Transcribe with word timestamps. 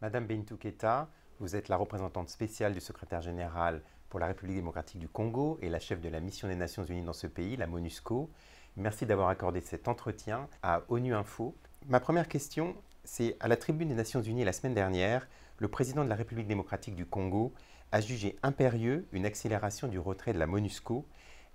Madame 0.00 0.26
Bintou 0.26 0.56
Keita, 0.56 1.08
vous 1.40 1.56
êtes 1.56 1.68
la 1.68 1.76
représentante 1.76 2.28
spéciale 2.28 2.72
du 2.72 2.80
secrétaire 2.80 3.20
général 3.20 3.82
pour 4.08 4.20
la 4.20 4.28
République 4.28 4.54
démocratique 4.54 5.00
du 5.00 5.08
Congo 5.08 5.58
et 5.60 5.68
la 5.68 5.80
chef 5.80 6.00
de 6.00 6.08
la 6.08 6.20
mission 6.20 6.46
des 6.46 6.54
Nations 6.54 6.84
Unies 6.84 7.02
dans 7.02 7.12
ce 7.12 7.26
pays, 7.26 7.56
la 7.56 7.66
MONUSCO. 7.66 8.30
Merci 8.76 9.06
d'avoir 9.06 9.28
accordé 9.28 9.60
cet 9.60 9.88
entretien 9.88 10.48
à 10.62 10.82
ONU 10.88 11.16
Info. 11.16 11.56
Ma 11.88 11.98
première 11.98 12.28
question, 12.28 12.76
c'est 13.02 13.36
à 13.40 13.48
la 13.48 13.56
tribune 13.56 13.88
des 13.88 13.96
Nations 13.96 14.22
Unies 14.22 14.44
la 14.44 14.52
semaine 14.52 14.74
dernière, 14.74 15.26
le 15.58 15.66
président 15.66 16.04
de 16.04 16.08
la 16.08 16.14
République 16.14 16.46
démocratique 16.46 16.94
du 16.94 17.04
Congo 17.04 17.52
a 17.90 18.00
jugé 18.00 18.38
impérieux 18.44 19.04
une 19.10 19.26
accélération 19.26 19.88
du 19.88 19.98
retrait 19.98 20.32
de 20.32 20.38
la 20.38 20.46
MONUSCO. 20.46 21.08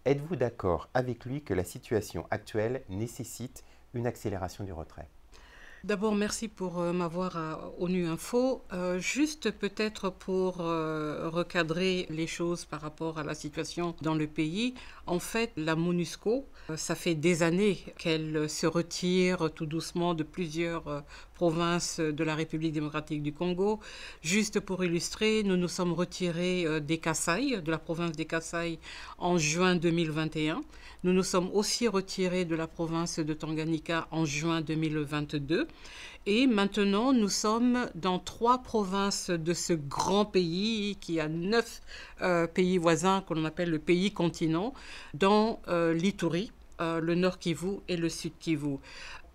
Êtes-vous 0.04 0.36
d'accord 0.36 0.89
avec 0.94 1.23
lui 1.23 1.46
que 1.46 1.54
la 1.54 1.64
situation 1.64 2.28
actuelle 2.30 2.84
nécessite 2.89 3.64
une 3.94 4.05
accélération 4.05 4.66
du 4.66 4.73
retrait? 4.73 5.07
D'abord, 5.86 6.15
merci 6.15 6.47
pour 6.47 6.79
euh, 6.79 6.93
m'avoir 6.93 7.36
à 7.36 7.73
ONU 7.77 8.07
Info. 8.07 8.61
Euh, 8.71 8.99
juste 8.99 9.52
peut-être 9.52 10.09
pour 10.09 10.62
euh, 10.62 11.30
recadrer 11.30 12.08
les 12.09 12.25
choses 12.25 12.63
par 12.63 12.80
rapport 12.80 13.20
à 13.20 13.25
la 13.25 13.35
situation 13.35 13.94
dans 14.02 14.16
le 14.16 14.27
pays. 14.27 14.75
En 15.08 15.20
fait, 15.20 15.52
la 15.58 15.75
MONUSCO, 15.75 16.45
ça 16.77 16.95
fait 16.95 17.16
des 17.16 17.44
années 17.44 17.84
qu'elle 17.98 18.49
se 18.49 18.66
retire 18.66 19.52
tout 19.53 19.66
doucement 19.66 20.13
de 20.13 20.23
plusieurs 20.23 21.03
provinces 21.34 22.00
de 22.00 22.23
la 22.23 22.36
République 22.36 22.72
démocratique 22.72 23.22
du 23.22 23.34
Congo. 23.34 23.81
Juste 24.22 24.61
pour 24.61 24.86
illustrer, 24.86 25.44
nous 25.44 25.58
nous 25.58 25.67
sommes 25.67 25.91
retirés 25.91 26.80
des 26.80 27.00
Kassai, 27.00 27.59
de 27.59 27.70
la 27.70 27.77
province 27.77 28.13
des 28.13 28.23
Kassai, 28.23 28.80
en 29.17 29.38
juin 29.38 29.75
2021. 29.75 30.61
Nous 31.03 31.12
nous 31.12 31.23
sommes 31.23 31.49
aussi 31.53 31.89
retirés 31.89 32.45
de 32.45 32.55
la 32.55 32.66
province 32.66 33.20
de 33.20 33.34
Tanganyika 33.34 34.07
en 34.11 34.23
juin 34.23 34.61
2022. 34.61 35.67
Et 36.25 36.48
maintenant, 36.48 37.11
nous 37.11 37.27
sommes 37.27 37.89
dans 37.94 38.20
trois 38.20 38.59
provinces 38.59 39.30
de 39.30 39.53
ce 39.53 39.73
grand 39.73 40.23
pays 40.23 40.95
qui 41.02 41.20
a 41.20 41.27
neuf 41.27 41.81
euh, 42.22 42.47
pays 42.47 42.78
voisins 42.78 43.22
qu'on 43.28 43.44
appelle 43.44 43.69
le 43.69 43.80
pays 43.80 44.11
continent, 44.11 44.73
dans 45.13 45.59
euh, 45.67 45.94
l'Ituri, 45.94 46.53
euh, 46.80 47.02
le 47.02 47.16
nord 47.16 47.38
Kivu 47.38 47.80
et 47.89 47.97
le 47.97 48.08
sud 48.08 48.31
Kivu. 48.39 48.78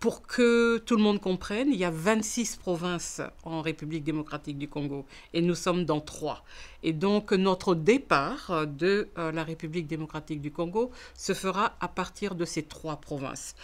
Pour 0.00 0.22
que 0.22 0.78
tout 0.78 0.96
le 0.96 1.02
monde 1.02 1.20
comprenne, 1.20 1.70
il 1.72 1.76
y 1.76 1.84
a 1.84 1.90
26 1.90 2.56
provinces 2.56 3.20
en 3.42 3.62
République 3.62 4.04
démocratique 4.04 4.56
du 4.56 4.68
Congo 4.68 5.04
et 5.34 5.42
nous 5.42 5.56
sommes 5.56 5.84
dans 5.84 6.00
trois. 6.00 6.44
Et 6.84 6.92
donc 6.92 7.32
notre 7.32 7.74
départ 7.74 8.64
de 8.68 9.08
la 9.16 9.42
République 9.42 9.88
démocratique 9.88 10.40
du 10.40 10.52
Congo 10.52 10.92
se 11.14 11.34
fera 11.34 11.74
à 11.80 11.88
partir 11.88 12.36
de 12.36 12.44
ces 12.44 12.62
trois 12.62 13.00
provinces. 13.00 13.56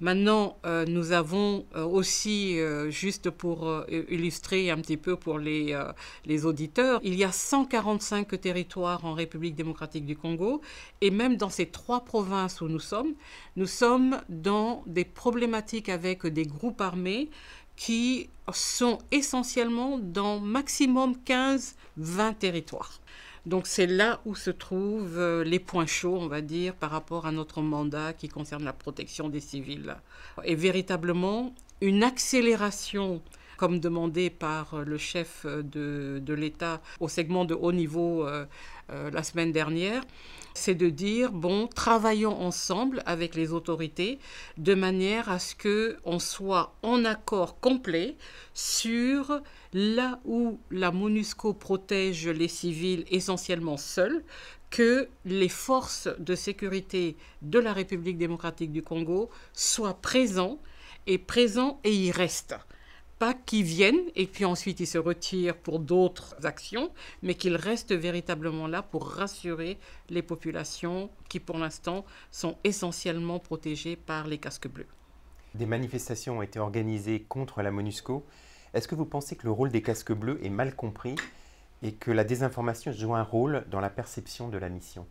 Maintenant, 0.00 0.56
euh, 0.64 0.86
nous 0.86 1.12
avons 1.12 1.66
euh, 1.76 1.84
aussi, 1.84 2.58
euh, 2.58 2.90
juste 2.90 3.28
pour 3.28 3.84
illustrer 3.88 4.70
un 4.70 4.78
petit 4.78 4.96
peu 4.96 5.16
pour 5.16 5.38
les, 5.38 5.78
les 6.24 6.46
auditeurs, 6.46 7.00
il 7.02 7.14
y 7.14 7.24
a 7.24 7.32
145 7.32 8.40
territoires 8.40 9.04
en 9.04 9.12
République 9.12 9.54
démocratique 9.54 10.06
du 10.06 10.16
Congo, 10.16 10.62
et 11.00 11.10
même 11.10 11.36
dans 11.36 11.50
ces 11.50 11.66
trois 11.66 12.04
provinces 12.04 12.60
où 12.62 12.68
nous 12.68 12.78
sommes, 12.78 13.14
nous 13.56 13.66
sommes 13.66 14.20
dans 14.28 14.82
des 14.86 15.04
problématiques 15.04 15.88
avec 15.88 16.26
des 16.26 16.46
groupes 16.46 16.80
armés 16.80 17.28
qui 17.76 18.28
sont 18.52 18.98
essentiellement 19.10 19.98
dans 19.98 20.40
maximum 20.40 21.14
15-20 21.26 22.34
territoires. 22.38 23.00
Donc 23.46 23.66
c'est 23.66 23.86
là 23.86 24.20
où 24.26 24.34
se 24.34 24.50
trouvent 24.50 25.18
euh, 25.18 25.44
les 25.44 25.58
points 25.58 25.86
chauds, 25.86 26.18
on 26.18 26.28
va 26.28 26.40
dire, 26.40 26.74
par 26.74 26.90
rapport 26.90 27.26
à 27.26 27.32
notre 27.32 27.62
mandat 27.62 28.12
qui 28.12 28.28
concerne 28.28 28.64
la 28.64 28.72
protection 28.72 29.28
des 29.28 29.40
civils. 29.40 29.96
Et 30.44 30.54
véritablement, 30.54 31.54
une 31.80 32.02
accélération 32.02 33.22
comme 33.60 33.78
demandé 33.78 34.30
par 34.30 34.86
le 34.86 34.96
chef 34.96 35.44
de, 35.44 36.32
l'État 36.32 36.80
au 36.98 37.08
segment 37.08 37.44
de 37.44 37.52
haut 37.52 37.72
niveau 37.72 38.26
euh, 38.26 38.46
euh, 38.90 39.10
la 39.10 39.22
semaine 39.22 39.52
dernière, 39.52 40.02
c'est 40.54 40.74
de 40.74 40.88
dire 40.88 41.30
bon, 41.30 41.66
travaillons 41.66 42.40
ensemble 42.40 43.02
avec 43.04 43.34
les 43.34 43.52
autorités 43.52 44.18
de 44.56 44.72
manière 44.72 45.28
à 45.28 45.38
ce 45.38 45.54
que 45.54 45.98
on 46.06 46.18
soit 46.18 46.74
en 46.82 47.04
accord 47.04 47.60
complet 47.60 48.16
sur 48.54 49.42
là 49.74 50.20
où 50.24 50.58
la 50.70 50.90
MONUSCO 50.90 51.52
protège 51.52 52.28
les 52.28 52.48
civils 52.48 53.04
essentiellement 53.10 53.76
seuls, 53.76 54.24
que 54.70 55.06
les 55.26 55.50
forces 55.50 56.08
de 56.18 56.34
sécurité 56.34 57.14
de 57.42 57.58
la 57.58 57.74
République 57.74 58.16
démocratique 58.16 58.72
du 58.72 58.82
Congo 58.82 59.28
soient 59.52 60.00
présents 60.00 60.58
et 61.06 61.18
présents 61.18 61.78
et 61.84 61.94
y 61.94 62.10
restent 62.10 62.56
pas 63.20 63.34
qu'ils 63.34 63.64
viennent 63.64 64.00
et 64.16 64.26
puis 64.26 64.46
ensuite 64.46 64.80
ils 64.80 64.86
se 64.86 64.96
retirent 64.96 65.58
pour 65.58 65.78
d'autres 65.78 66.34
actions, 66.42 66.90
mais 67.22 67.34
qu'ils 67.34 67.54
restent 67.54 67.92
véritablement 67.92 68.66
là 68.66 68.82
pour 68.82 69.06
rassurer 69.06 69.78
les 70.08 70.22
populations 70.22 71.10
qui 71.28 71.38
pour 71.38 71.58
l'instant 71.58 72.06
sont 72.30 72.56
essentiellement 72.64 73.38
protégées 73.38 73.94
par 73.94 74.26
les 74.26 74.38
casques 74.38 74.68
bleus. 74.68 74.86
Des 75.54 75.66
manifestations 75.66 76.38
ont 76.38 76.42
été 76.42 76.58
organisées 76.58 77.26
contre 77.28 77.60
la 77.60 77.70
MONUSCO. 77.70 78.24
Est-ce 78.72 78.88
que 78.88 78.94
vous 78.94 79.04
pensez 79.04 79.36
que 79.36 79.44
le 79.44 79.52
rôle 79.52 79.70
des 79.70 79.82
casques 79.82 80.12
bleus 80.12 80.40
est 80.42 80.48
mal 80.48 80.74
compris 80.74 81.14
et 81.82 81.92
que 81.92 82.10
la 82.10 82.24
désinformation 82.24 82.90
joue 82.90 83.14
un 83.14 83.22
rôle 83.22 83.66
dans 83.70 83.80
la 83.80 83.90
perception 83.90 84.48
de 84.48 84.56
la 84.56 84.70
mission? 84.70 85.06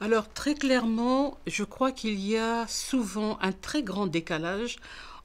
Alors 0.00 0.32
très 0.32 0.54
clairement, 0.54 1.38
je 1.48 1.64
crois 1.64 1.90
qu'il 1.90 2.20
y 2.20 2.36
a 2.36 2.68
souvent 2.68 3.40
un 3.40 3.50
très 3.50 3.82
grand 3.82 4.06
décalage 4.06 4.76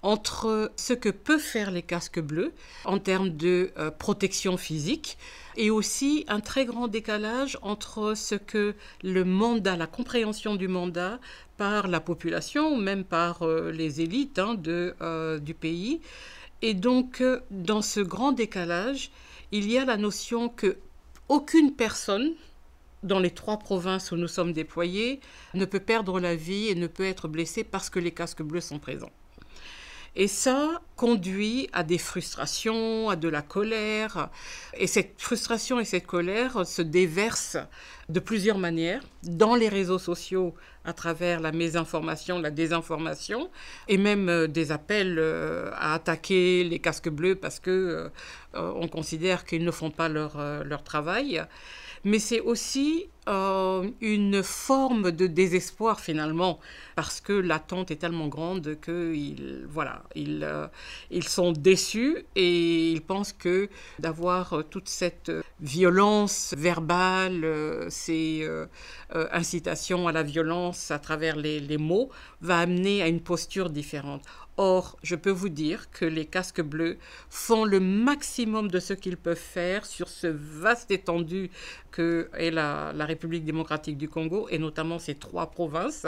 entre 0.04 0.72
ce 0.76 0.94
que 0.94 1.10
peuvent 1.10 1.40
faire 1.40 1.72
les 1.72 1.82
casques 1.82 2.20
bleus 2.20 2.52
en 2.86 3.00
termes 3.00 3.30
de 3.30 3.72
euh, 3.78 3.90
protection 3.90 4.58
physique 4.58 5.18
et 5.56 5.70
aussi 5.70 6.26
un 6.28 6.42
très 6.42 6.66
grand 6.66 6.88
décalage 6.88 7.58
entre 7.62 8.14
ce 8.16 8.36
que 8.36 8.76
le 9.02 9.24
mandat, 9.24 9.78
la 9.78 9.88
compréhension 9.88 10.56
du 10.56 10.68
mandat 10.68 11.20
par 11.58 11.88
la 11.88 12.02
population, 12.02 12.78
même 12.78 13.06
par 13.06 13.44
euh, 13.44 13.72
les 13.72 14.02
élites 14.02 14.40
hein, 14.40 14.56
de, 14.56 14.94
euh, 15.02 15.40
du 15.40 15.54
pays. 15.54 16.02
Et 16.62 16.74
donc, 16.74 17.24
dans 17.52 17.82
ce 17.82 18.00
grand 18.00 18.32
décalage, 18.32 19.12
il 19.52 19.70
y 19.72 19.78
a 19.78 19.86
la 19.86 19.98
notion 19.98 20.50
que 20.50 20.78
aucune 21.30 21.74
personne 21.74 22.34
dans 23.04 23.20
les 23.20 23.32
trois 23.32 23.60
provinces 23.60 24.12
où 24.12 24.16
nous 24.16 24.28
sommes 24.28 24.54
déployés 24.54 25.20
ne 25.54 25.66
peut 25.66 25.80
perdre 25.80 26.20
la 26.20 26.36
vie 26.36 26.70
et 26.70 26.76
ne 26.76 26.88
peut 26.88 27.06
être 27.06 27.28
blessée 27.28 27.64
parce 27.64 27.90
que 27.90 28.00
les 28.00 28.12
casques 28.12 28.42
bleus 28.42 28.62
sont 28.62 28.80
présents. 28.80 29.12
Et 30.16 30.28
ça 30.28 30.82
conduit 30.96 31.70
à 31.74 31.84
des 31.84 31.98
frustrations, 31.98 33.10
à 33.10 33.16
de 33.16 33.28
la 33.28 33.42
colère. 33.42 34.30
Et 34.78 34.86
cette 34.86 35.16
frustration 35.20 35.80
et 35.80 35.86
cette 35.86 36.06
colère 36.06 36.68
se 36.68 36.84
déversent 36.84 37.58
de 38.10 38.20
plusieurs 38.20 38.60
manières 38.60 39.02
dans 39.24 39.56
les 39.56 39.70
réseaux 39.70 39.98
sociaux 39.98 40.54
à 40.86 40.94
travers 40.94 41.40
la 41.40 41.52
mésinformation, 41.52 42.40
la 42.40 42.52
désinformation, 42.52 43.50
et 43.88 43.98
même 43.98 44.28
euh, 44.30 44.48
des 44.48 44.72
appels 44.72 45.18
euh, 45.18 45.72
à 45.76 45.94
attaquer 45.94 46.64
les 46.64 46.80
casques 46.80 47.10
bleus 47.10 47.36
parce 47.36 47.60
que 47.60 48.12
euh, 48.56 48.74
on 48.76 48.88
considère 48.88 49.46
qu'ils 49.46 49.64
ne 49.64 49.72
font 49.72 49.90
pas 49.90 50.10
leur, 50.10 50.38
leur 50.64 50.84
travail 50.84 51.44
mais 52.04 52.20
c'est 52.20 52.42
aussi 52.42 53.08
euh, 53.30 53.90
une 54.02 54.44
forme 54.44 55.12
de 55.12 55.28
désespoir 55.28 56.00
finalement, 56.02 56.60
parce 56.96 57.22
que 57.22 57.34
l'attente 57.34 57.90
est 57.90 57.96
tellement 57.96 58.28
grande 58.28 58.78
qu'ils 58.82 59.66
voilà, 59.70 60.04
ils, 60.16 60.44
euh, 60.44 60.68
ils 61.10 61.28
sont 61.28 61.54
déçus 61.54 62.26
et 62.36 62.92
ils 62.92 63.02
pensent 63.02 63.34
que 63.34 63.70
d'avoir 64.00 64.64
toute 64.70 64.90
cette 64.90 65.32
violence 65.62 66.54
verbale, 66.58 67.46
ces 67.90 68.42
euh, 68.44 68.66
incitations 69.32 70.08
à 70.08 70.12
la 70.12 70.24
violence 70.24 70.92
à 70.92 71.00
travers 71.00 71.38
les, 71.38 71.60
les 71.60 71.78
mots, 71.78 72.10
va 72.42 72.60
amener 72.60 73.02
à 73.02 73.08
une 73.08 73.22
posture 73.22 73.70
différente. 73.70 74.24
Or, 74.58 74.98
je 75.02 75.16
peux 75.16 75.32
vous 75.32 75.50
dire 75.50 75.90
que 75.90 76.06
les 76.06 76.26
casques 76.26 76.62
bleus 76.62 76.98
font 77.30 77.66
le 77.66 77.80
maximum 77.80 78.70
de 78.70 78.80
ce 78.80 78.94
qu'ils 78.94 79.18
peuvent 79.18 79.36
faire 79.36 79.84
sur 79.88 80.10
ce 80.10 80.28
vaste 80.28 80.92
étendue 80.92 81.50
que 81.90 82.30
est 82.34 82.52
la, 82.52 82.92
République 83.14 83.46
démocratique 83.46 83.98
du 83.98 84.10
Congo, 84.10 84.48
et 84.50 84.58
notamment 84.58 85.00
ces 85.00 85.16
trois 85.16 85.48
provinces, 85.52 86.06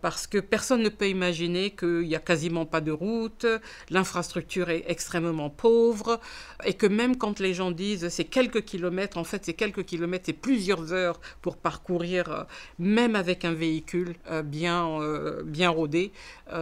parce 0.00 0.26
que 0.26 0.38
personne 0.38 0.82
ne 0.82 0.88
peut 0.88 1.08
imaginer 1.08 1.70
qu'il 1.70 2.06
n'y 2.10 2.16
a 2.16 2.20
quasiment 2.20 2.66
pas 2.66 2.80
de 2.80 2.92
route, 2.92 3.46
l'infrastructure 3.90 4.70
est 4.70 4.84
extrêmement 4.88 5.50
pauvre, 5.50 6.20
et 6.64 6.74
que 6.74 6.86
même 6.86 7.16
quand 7.16 7.40
les 7.40 7.54
gens 7.54 7.70
disent 7.70 8.08
c'est 8.08 8.24
quelques 8.24 8.64
kilomètres, 8.64 9.18
en 9.18 9.24
fait 9.24 9.44
c'est 9.44 9.54
quelques 9.54 9.84
kilomètres, 9.84 10.24
c'est 10.26 10.32
plusieurs 10.32 10.92
heures 10.92 11.20
pour 11.42 11.56
parcourir, 11.56 12.30
euh, 12.30 12.44
même 12.78 13.16
avec 13.16 13.44
un 13.44 13.52
véhicule 13.52 14.14
euh, 14.30 14.42
bien, 14.42 15.00
euh, 15.00 15.42
bien 15.44 15.70
rodé, 15.70 16.12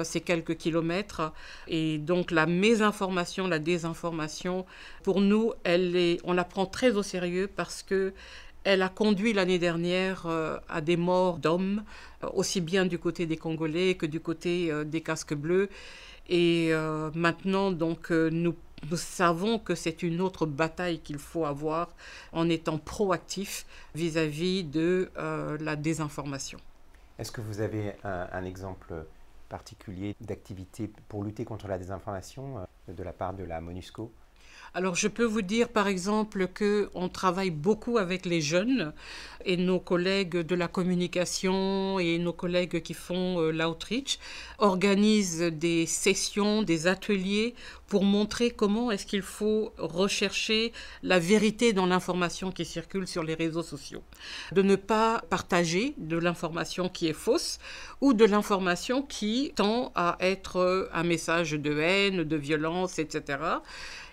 c'est 0.05 0.21
quelques 0.21 0.57
kilomètres. 0.57 1.33
Et 1.69 1.99
donc 1.99 2.31
la 2.31 2.47
mésinformation, 2.47 3.49
la 3.49 3.59
désinformation, 3.59 4.65
pour 5.03 5.21
nous, 5.21 5.53
elle 5.65 5.97
est, 5.97 6.21
on 6.25 6.33
la 6.33 6.45
prend 6.45 6.67
très 6.67 6.93
au 6.93 7.03
sérieux 7.03 7.49
parce 7.55 7.83
que 7.83 8.13
elle 8.65 8.83
a 8.83 8.89
conduit 8.89 9.33
l'année 9.33 9.59
dernière 9.59 10.27
euh, 10.27 10.59
à 10.69 10.81
des 10.81 10.97
morts 10.97 11.39
d'hommes, 11.39 11.83
euh, 12.23 12.29
aussi 12.35 12.61
bien 12.61 12.87
du 12.87 12.99
côté 12.99 13.27
des 13.27 13.37
Congolais 13.37 13.97
que 13.97 14.07
du 14.07 14.21
côté 14.21 14.71
euh, 14.71 14.85
des 14.85 15.01
casques 15.01 15.35
bleus. 15.35 15.69
Et 16.29 16.73
maintenant, 17.15 17.73
donc, 17.73 18.11
nous, 18.11 18.55
savons 18.95 19.59
que 19.59 19.75
c'est 19.75 20.05
une 20.05 20.21
autre 20.21 20.47
bataille 20.47 21.01
qu'il 21.01 21.19
faut 21.19 21.45
avoir 21.45 21.89
en 22.33 22.49
étant 22.49 22.79
proactif 22.79 23.67
vis-à-vis 23.97 24.63
de 24.63 25.11
la 25.17 25.75
désinformation. 25.75 26.59
Est-ce 27.19 27.33
que 27.33 27.41
vous 27.41 27.61
avez 27.61 27.97
un, 28.05 28.45
exemple 28.45 29.05
particulier 29.49 30.15
d'activité 30.21 30.91
pour 31.09 31.25
lutter 31.25 31.45
contre 31.45 31.67
la 31.67 31.77
désinformation 31.77 32.67
de 32.89 33.03
la 33.03 33.13
part 33.13 33.35
de 33.35 33.43
la 33.43 33.61
MONUSCO? 33.61 34.11
Alors 34.75 34.95
je 34.95 35.09
peux 35.09 35.25
vous 35.25 35.43
dire 35.43 35.69
par 35.69 35.87
exemple 35.87 36.49
que 36.49 36.89
on 36.95 37.09
travaille 37.09 37.51
beaucoup 37.51 37.99
avec 37.99 38.25
les 38.25 38.41
jeunes 38.41 38.95
et 39.45 39.57
nos 39.57 39.79
collègues 39.79 40.39
de 40.39 40.55
la 40.55 40.67
communication 40.69 41.99
et 41.99 42.19
nos 42.19 42.33
collègues 42.33 42.81
qui 42.83 42.95
font 42.95 43.41
euh, 43.41 43.51
l'outreach 43.51 44.19
organisent 44.59 45.43
des 45.43 45.85
sessions, 45.87 46.63
des 46.63 46.87
ateliers 46.87 47.55
pour 47.93 48.05
montrer 48.05 48.51
comment 48.51 48.91
est-ce 48.91 49.05
qu'il 49.05 49.21
faut 49.21 49.75
rechercher 49.77 50.73
la 51.03 51.19
vérité 51.19 51.75
dans 51.75 51.85
l'information 51.85 52.51
qui 52.51 52.65
circule 52.65 53.07
sur 53.07 53.23
les 53.23 53.35
réseaux 53.35 53.63
sociaux. 53.63 54.03
De 54.53 54.63
ne 54.63 54.77
pas 54.77 55.23
partager 55.29 55.93
de 55.99 56.17
l'information 56.17 56.89
qui 56.89 57.09
est 57.09 57.13
fausse 57.13 57.59
ou 58.01 58.15
de 58.15 58.25
l'information 58.25 59.03
qui 59.03 59.53
tend 59.57 59.93
à 59.95 60.17
être 60.21 60.89
un 60.95 61.03
message 61.03 61.53
de 61.53 61.81
haine, 61.81 62.25
de 62.25 62.37
violence, 62.37 62.99
etc. 62.99 63.41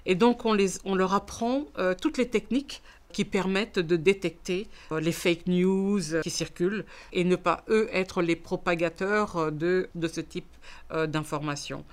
Et 0.06 0.16
donc, 0.16 0.44
on, 0.44 0.52
les, 0.52 0.72
on 0.84 0.94
leur 0.94 1.14
apprend 1.14 1.64
euh, 1.78 1.96
toutes 1.96 2.18
les 2.18 2.28
techniques 2.28 2.82
qui 3.14 3.24
permettent 3.24 3.80
de 3.80 3.96
détecter 3.96 4.68
euh, 4.92 5.00
les 5.00 5.14
fake 5.14 5.48
news 5.48 6.02
qui 6.22 6.30
circulent 6.30 6.84
et 7.14 7.24
ne 7.24 7.38
pas, 7.38 7.64
eux, 7.70 7.88
être 7.94 8.22
les 8.22 8.36
propagateurs 8.36 9.38
euh, 9.38 9.52
de, 9.52 9.90
de 9.96 10.08
ce 10.10 10.20
type 10.20 10.54
d'informations. 11.08 11.86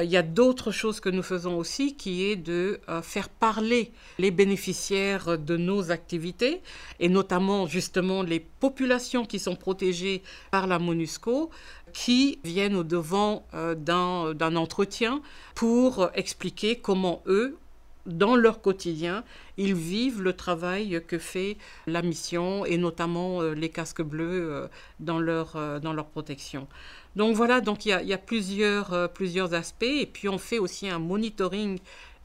Il 0.00 0.10
y 0.10 0.16
a 0.16 0.22
d'autres 0.22 0.70
choses 0.70 1.00
que 1.00 1.08
nous 1.08 1.22
faisons 1.22 1.58
aussi, 1.58 1.96
qui 1.96 2.24
est 2.24 2.36
de 2.36 2.80
faire 3.02 3.28
parler 3.28 3.92
les 4.18 4.30
bénéficiaires 4.30 5.38
de 5.38 5.56
nos 5.56 5.90
activités, 5.90 6.62
et 7.00 7.08
notamment 7.08 7.66
justement 7.66 8.22
les 8.22 8.40
populations 8.40 9.26
qui 9.26 9.38
sont 9.38 9.56
protégées 9.56 10.22
par 10.50 10.66
la 10.66 10.78
MONUSCO, 10.78 11.50
qui 11.92 12.38
viennent 12.44 12.76
au 12.76 12.84
devant 12.84 13.46
euh, 13.54 13.74
d'un 13.74 14.56
entretien 14.56 15.22
pour 15.54 16.10
expliquer 16.14 16.76
comment 16.76 17.22
eux, 17.26 17.58
dans 18.06 18.36
leur 18.36 18.60
quotidien, 18.60 19.24
ils 19.56 19.74
vivent 19.74 20.22
le 20.22 20.32
travail 20.32 21.02
que 21.06 21.18
fait 21.18 21.56
la 21.86 22.02
mission 22.02 22.64
et 22.64 22.76
notamment 22.78 23.40
euh, 23.40 23.54
les 23.54 23.68
casques 23.68 24.02
bleus 24.02 24.50
euh, 24.52 24.68
dans, 25.00 25.18
leur, 25.18 25.80
dans 25.80 25.92
leur 25.92 26.06
protection. 26.06 26.66
Donc 27.16 27.36
voilà, 27.36 27.60
donc 27.60 27.86
il 27.86 27.90
y 27.90 28.12
a, 28.12 28.18
plusieurs, 28.18 29.12
plusieurs 29.12 29.54
aspects 29.54 29.82
et 29.82 30.06
puis 30.06 30.28
on 30.28 30.38
fait 30.38 30.58
aussi 30.58 30.88
un 30.88 30.98
monitoring 30.98 31.78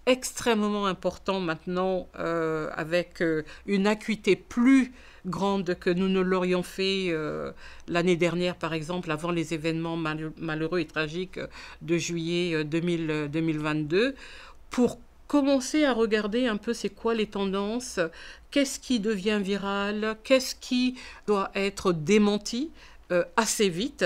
extrêmement 0.06 0.86
important 0.86 1.42
maintenant 1.42 2.08
avec 2.14 3.22
une 3.66 3.88
acuité 3.88 4.38
plus 4.38 4.94
grande 5.28 5.76
que 5.76 5.90
nous 5.90 6.08
ne 6.10 6.22
l'aurions 6.22 6.64
fait 6.64 7.08
euh, 7.10 7.52
l'année 7.88 8.16
dernière, 8.16 8.56
par 8.56 8.74
exemple, 8.74 9.12
avant 9.12 9.32
les 9.32 9.54
événements 9.54 9.98
malheureux 10.38 10.80
et 10.80 10.88
tragiques 10.88 11.40
de 11.82 11.98
juillet 11.98 12.64
2022, 12.64 13.98
euh, 13.98 14.12
pour 14.70 15.00
commencer 15.28 15.86
à 15.86 15.94
regarder 15.94 16.48
un 16.48 16.58
peu 16.58 16.74
c'est 16.74 16.90
quoi 16.90 17.14
les 17.14 17.28
tendances, 17.28 18.00
qu'est-ce 18.52 18.80
qui 18.80 19.00
devient 19.00 19.40
viral, 19.42 20.18
qu'est-ce 20.24 20.56
qui 20.56 20.98
doit 21.28 21.52
être 21.56 21.92
démenti 21.92 22.72
euh, 23.12 23.24
assez 23.36 23.70
vite. 23.70 24.06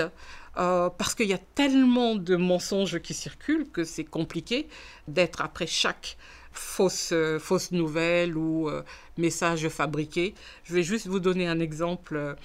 parce 0.54 1.14
qu'il 1.14 1.28
y 1.28 1.32
a 1.32 1.40
tellement 1.54 2.14
de 2.14 2.36
mensonges 2.36 3.00
qui 3.00 3.14
circulent 3.14 3.68
que 3.70 3.84
c'est 3.84 4.04
compliqué 4.04 4.68
d'être 5.08 5.40
après 5.40 5.66
chaque 5.66 6.18
fausse, 6.52 7.10
euh, 7.12 7.38
fausse 7.38 7.72
nouvelle 7.72 8.36
ou 8.36 8.68
euh, 8.68 8.82
message 9.16 9.68
fabriqué. 9.68 10.34
Je 10.64 10.74
vais 10.74 10.82
juste 10.82 11.06
vous 11.06 11.20
donner 11.20 11.46
un 11.46 11.60
exemple. 11.60 12.36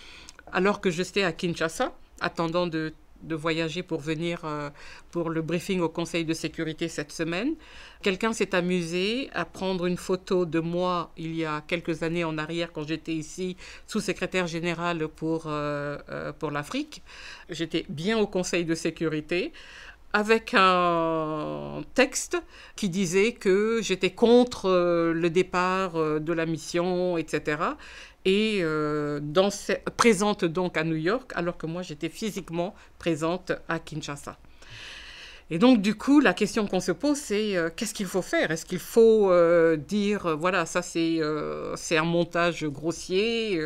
Alors 0.51 0.79
que 0.79 0.89
j'étais 0.89 1.23
à 1.23 1.33
Kinshasa, 1.33 1.93
attendant 2.21 2.67
de, 2.67 2.93
de 3.23 3.35
voyager 3.35 3.83
pour 3.83 3.99
venir 3.99 4.41
euh, 4.43 4.69
pour 5.11 5.29
le 5.29 5.41
briefing 5.41 5.79
au 5.81 5.89
Conseil 5.89 6.25
de 6.25 6.33
sécurité 6.33 6.87
cette 6.87 7.11
semaine, 7.11 7.55
quelqu'un 8.01 8.33
s'est 8.33 8.55
amusé 8.55 9.29
à 9.33 9.45
prendre 9.45 9.85
une 9.85 9.97
photo 9.97 10.45
de 10.45 10.59
moi 10.59 11.11
il 11.17 11.35
y 11.35 11.45
a 11.45 11.61
quelques 11.61 12.03
années 12.03 12.23
en 12.23 12.37
arrière 12.37 12.71
quand 12.71 12.87
j'étais 12.87 13.13
ici 13.13 13.57
sous-secrétaire 13.87 14.47
général 14.47 15.07
pour, 15.07 15.49
pour 16.39 16.51
l'Afrique. 16.51 17.01
J'étais 17.49 17.85
bien 17.89 18.17
au 18.17 18.27
Conseil 18.27 18.65
de 18.65 18.75
sécurité 18.75 19.51
avec 20.13 20.53
un 20.55 21.81
texte 21.93 22.37
qui 22.75 22.89
disait 22.89 23.33
que 23.33 23.81
j'étais 23.83 24.11
contre 24.11 24.65
euh, 24.65 25.13
le 25.13 25.29
départ 25.29 25.95
euh, 25.95 26.19
de 26.19 26.33
la 26.33 26.45
mission, 26.45 27.17
etc. 27.17 27.61
Et 28.27 28.59
euh, 28.61 29.21
présente 29.95 30.43
donc 30.43 30.75
à 30.75 30.83
New 30.83 30.97
York, 30.97 31.31
alors 31.33 31.57
que 31.57 31.65
moi 31.65 31.81
j'étais 31.81 32.09
physiquement 32.09 32.75
présente 32.99 33.53
à 33.69 33.79
Kinshasa. 33.79 34.37
Et 35.49 35.59
donc, 35.59 35.81
du 35.81 35.95
coup, 35.95 36.19
la 36.19 36.33
question 36.33 36.67
qu'on 36.67 36.81
se 36.81 36.91
pose, 36.91 37.15
c'est 37.17 37.55
euh, 37.55 37.69
qu'est-ce 37.73 37.93
qu'il 37.93 38.05
faut 38.05 38.21
faire? 38.21 38.51
Est-ce 38.51 38.65
qu'il 38.65 38.79
faut 38.79 39.31
euh, 39.31 39.77
dire, 39.77 40.25
euh, 40.25 40.35
voilà, 40.35 40.65
ça 40.65 40.81
c'est 40.81 41.21
un 41.97 42.03
montage 42.03 42.65
grossier, 42.65 43.61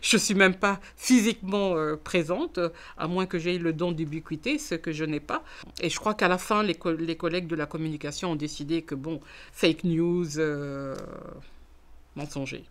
je 0.00 0.16
ne 0.16 0.20
suis 0.20 0.34
même 0.34 0.54
pas 0.54 0.80
physiquement 0.96 1.74
présente, 2.04 2.60
à 2.96 3.08
moins 3.08 3.26
que 3.26 3.38
j'aie 3.38 3.58
le 3.58 3.72
don 3.72 3.90
d'ubiquité, 3.90 4.58
ce 4.58 4.76
que 4.76 4.92
je 4.92 5.04
n'ai 5.04 5.20
pas. 5.20 5.42
Et 5.80 5.90
je 5.90 5.98
crois 5.98 6.14
qu'à 6.14 6.28
la 6.28 6.38
fin, 6.38 6.62
les, 6.62 6.78
les, 6.98 7.16
collègues 7.16 7.48
de 7.48 7.56
la 7.56 7.66
communication 7.66 8.32
ont 8.32 8.36
décidé 8.36 8.82
que, 8.82 8.94
bon, 8.94 9.20
fake 9.52 9.82
news, 9.84 10.28
mensonger. 12.14 12.64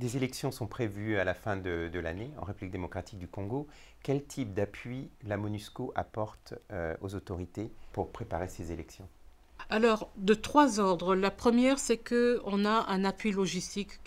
Des 0.00 0.16
élections 0.16 0.50
sont 0.50 0.66
prévues 0.66 1.18
à 1.18 1.24
la 1.24 1.34
fin 1.34 1.56
de, 1.56 1.98
l'année 1.98 2.30
en 2.40 2.44
République 2.44 2.72
démocratique 2.72 3.18
du 3.18 3.28
Congo. 3.28 3.68
Quel 4.02 4.24
type 4.24 4.52
d'appui 4.52 5.08
la 5.24 5.36
MONUSCO 5.36 5.92
apporte 5.94 6.54
euh, 6.72 6.96
aux 7.00 7.14
autorités 7.14 7.70
pour 7.92 8.10
préparer 8.10 8.48
ces 8.48 8.72
élections? 8.72 9.08
Alors, 9.70 10.10
de 10.16 10.34
trois 10.34 10.80
ordres. 10.80 11.14
La 11.14 11.30
première, 11.30 11.78
c'est 11.78 11.96
qu'on 11.96 12.64
a 12.64 12.86
un 12.88 13.04
appui 13.04 13.30
logistique 13.30 14.00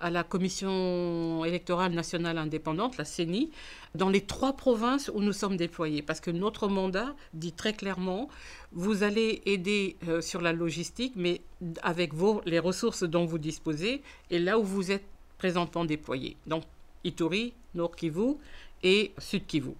à 0.00 0.10
la 0.10 0.24
Commission 0.24 1.44
électorale 1.44 1.92
nationale 1.92 2.36
indépendante, 2.38 2.96
la 2.96 3.04
CENI, 3.04 3.50
dans 3.94 4.08
les 4.08 4.22
trois 4.22 4.54
provinces 4.54 5.10
où 5.14 5.20
nous 5.20 5.32
sommes 5.32 5.56
déployés. 5.56 6.02
Parce 6.02 6.20
que 6.20 6.30
notre 6.30 6.68
mandat 6.68 7.14
dit 7.32 7.52
très 7.52 7.74
clairement, 7.74 8.28
vous 8.72 9.02
allez 9.02 9.42
aider 9.46 9.96
euh, 10.08 10.20
sur 10.20 10.40
la 10.40 10.52
logistique, 10.52 11.12
mais 11.16 11.42
avec 11.82 12.12
vos, 12.12 12.40
les 12.44 12.58
ressources 12.58 13.04
dont 13.04 13.24
vous 13.24 13.38
disposez, 13.38 14.02
et 14.30 14.38
là 14.38 14.58
où 14.58 14.64
vous 14.64 14.90
êtes 14.90 15.04
présentement 15.44 15.84
déployés. 15.84 16.38
Donc 16.46 16.64
Ituri, 17.04 17.52
Nord 17.74 17.94
Kivu 17.96 18.36
et 18.82 19.12
Sud 19.18 19.44
Kivu. 19.46 19.72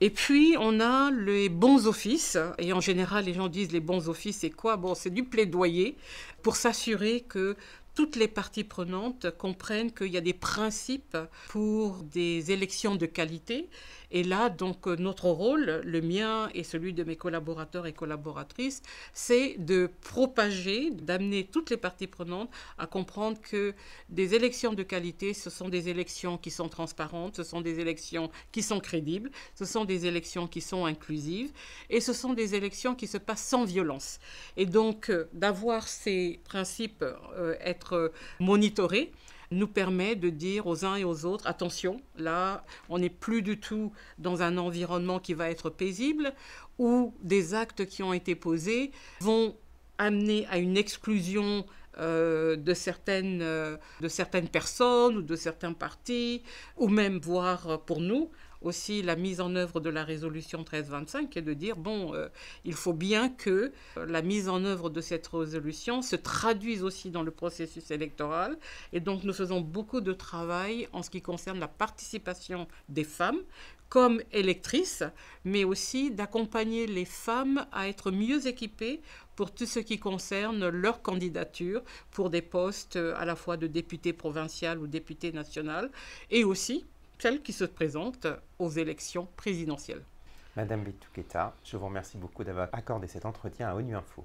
Et 0.00 0.08
puis, 0.08 0.56
on 0.58 0.80
a 0.80 1.10
les 1.10 1.50
bons 1.50 1.86
offices, 1.86 2.38
et 2.58 2.72
en 2.72 2.80
général, 2.80 3.26
les 3.26 3.34
gens 3.34 3.48
disent 3.48 3.72
les 3.72 3.80
bons 3.80 4.08
offices, 4.08 4.38
c'est 4.38 4.50
quoi? 4.50 4.78
Bon, 4.78 4.94
c'est 4.94 5.10
du 5.10 5.24
plaidoyer 5.24 5.94
pour 6.42 6.56
s'assurer 6.56 7.20
que 7.20 7.54
toutes 7.94 8.16
les 8.16 8.28
parties 8.28 8.64
prenantes 8.64 9.30
comprennent 9.36 9.92
qu'il 9.92 10.08
y 10.08 10.16
a 10.16 10.22
des 10.22 10.34
principes 10.34 11.18
pour 11.48 11.96
des 12.04 12.50
élections 12.50 12.96
de 12.96 13.06
qualité 13.06 13.68
et 14.16 14.22
là, 14.22 14.48
donc, 14.48 14.86
euh, 14.86 14.96
notre 14.96 15.28
rôle, 15.28 15.82
le 15.84 16.00
mien 16.00 16.48
et 16.54 16.64
celui 16.64 16.94
de 16.94 17.04
mes 17.04 17.16
collaborateurs 17.16 17.86
et 17.86 17.92
collaboratrices, 17.92 18.80
c'est 19.12 19.56
de 19.58 19.90
propager, 20.00 20.90
d'amener 20.90 21.44
toutes 21.44 21.68
les 21.68 21.76
parties 21.76 22.06
prenantes 22.06 22.48
à 22.78 22.86
comprendre 22.86 23.38
que 23.42 23.74
des 24.08 24.34
élections 24.34 24.72
de 24.72 24.82
qualité, 24.82 25.34
ce 25.34 25.50
sont 25.50 25.68
des 25.68 25.90
élections 25.90 26.38
qui 26.38 26.50
sont 26.50 26.70
transparentes, 26.70 27.36
ce 27.36 27.44
sont 27.44 27.60
des 27.60 27.78
élections 27.78 28.30
qui 28.52 28.62
sont 28.62 28.80
crédibles, 28.80 29.30
ce 29.54 29.66
sont 29.66 29.84
des 29.84 30.06
élections 30.06 30.48
qui 30.48 30.62
sont 30.62 30.86
inclusives 30.86 31.52
et 31.90 32.00
ce 32.00 32.14
sont 32.14 32.32
des 32.32 32.54
élections 32.54 32.94
qui 32.94 33.08
se 33.08 33.18
passent 33.18 33.44
sans 33.44 33.66
violence. 33.66 34.18
Et 34.56 34.64
donc, 34.64 35.10
euh, 35.10 35.28
d'avoir 35.34 35.86
ces 35.88 36.40
principes 36.44 37.04
euh, 37.04 37.54
être 37.60 38.12
monitorés, 38.40 39.12
nous 39.50 39.66
permet 39.66 40.16
de 40.16 40.30
dire 40.30 40.66
aux 40.66 40.84
uns 40.84 40.96
et 40.96 41.04
aux 41.04 41.24
autres, 41.24 41.46
attention, 41.46 42.00
là, 42.16 42.64
on 42.88 42.98
n'est 42.98 43.10
plus 43.10 43.42
du 43.42 43.58
tout 43.60 43.92
dans 44.18 44.42
un 44.42 44.58
environnement 44.58 45.18
qui 45.18 45.34
va 45.34 45.50
être 45.50 45.70
paisible, 45.70 46.32
où 46.78 47.14
des 47.22 47.54
actes 47.54 47.86
qui 47.86 48.02
ont 48.02 48.12
été 48.12 48.34
posés 48.34 48.90
vont 49.20 49.56
amener 49.98 50.46
à 50.50 50.58
une 50.58 50.76
exclusion 50.76 51.64
euh, 51.98 52.56
de, 52.56 52.74
certaines, 52.74 53.40
euh, 53.42 53.76
de 54.00 54.08
certaines 54.08 54.48
personnes 54.48 55.16
ou 55.16 55.22
de 55.22 55.36
certains 55.36 55.72
partis, 55.72 56.42
ou 56.76 56.88
même 56.88 57.18
voire 57.18 57.80
pour 57.84 58.00
nous, 58.00 58.30
aussi 58.62 59.02
la 59.02 59.16
mise 59.16 59.40
en 59.40 59.54
œuvre 59.54 59.80
de 59.80 59.90
la 59.90 60.04
résolution 60.04 60.58
1325 60.58 61.36
est 61.36 61.42
de 61.42 61.54
dire, 61.54 61.76
bon, 61.76 62.14
euh, 62.14 62.28
il 62.64 62.74
faut 62.74 62.92
bien 62.92 63.28
que 63.28 63.72
euh, 63.96 64.06
la 64.06 64.22
mise 64.22 64.48
en 64.48 64.64
œuvre 64.64 64.90
de 64.90 65.00
cette 65.00 65.26
résolution 65.26 66.02
se 66.02 66.16
traduise 66.16 66.82
aussi 66.82 67.10
dans 67.10 67.22
le 67.22 67.30
processus 67.30 67.90
électoral. 67.90 68.58
Et 68.92 69.00
donc 69.00 69.24
nous 69.24 69.32
faisons 69.32 69.60
beaucoup 69.60 70.00
de 70.00 70.12
travail 70.12 70.88
en 70.92 71.02
ce 71.02 71.10
qui 71.10 71.22
concerne 71.22 71.58
la 71.58 71.68
participation 71.68 72.66
des 72.88 73.04
femmes 73.04 73.40
comme 73.88 74.20
électrices, 74.32 75.04
mais 75.44 75.64
aussi 75.64 76.10
d'accompagner 76.10 76.86
les 76.86 77.04
femmes 77.04 77.66
à 77.72 77.88
être 77.88 78.10
mieux 78.10 78.46
équipées 78.46 79.00
pour 79.36 79.52
tout 79.52 79.66
ce 79.66 79.78
qui 79.78 79.98
concerne 79.98 80.68
leur 80.68 81.02
candidature 81.02 81.82
pour 82.10 82.30
des 82.30 82.42
postes 82.42 82.96
à 82.96 83.24
la 83.24 83.36
fois 83.36 83.56
de 83.56 83.66
député 83.66 84.12
provincial 84.12 84.78
ou 84.78 84.86
député 84.86 85.32
national, 85.32 85.90
et 86.30 86.42
aussi 86.42 86.84
celles 87.18 87.42
qui 87.42 87.52
se 87.52 87.64
présentent 87.64 88.26
aux 88.58 88.70
élections 88.70 89.28
présidentielles. 89.36 90.02
Madame 90.56 90.84
Betouketa, 90.84 91.54
je 91.64 91.76
vous 91.76 91.86
remercie 91.86 92.16
beaucoup 92.16 92.42
d'avoir 92.42 92.68
accordé 92.72 93.06
cet 93.06 93.24
entretien 93.24 93.68
à 93.68 93.74
ONU 93.74 93.94
Info. 93.94 94.24